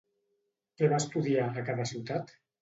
[0.79, 2.35] Què va estudiar, a cada ciutat?